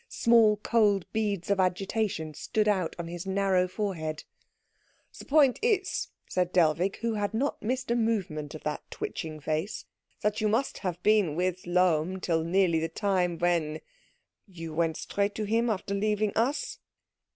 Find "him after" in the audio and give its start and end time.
15.43-15.93